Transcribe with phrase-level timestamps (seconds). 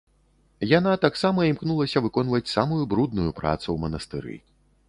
[0.69, 4.35] Яна таксама імкнулася выконваць самую брудную працу ў манастыры.